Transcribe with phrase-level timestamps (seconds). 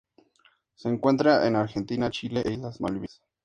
[0.73, 3.21] Se encuentra en Argentina, Chile e Islas Malvinas.